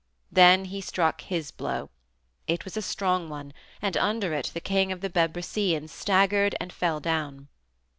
[0.31, 1.91] Then he struck his blow.
[2.47, 3.53] It was a strong one,
[3.83, 7.49] and under it the king of the Bebrycians staggered and fell down.